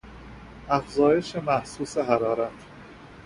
[0.69, 2.63] افزایش محسوس حرارت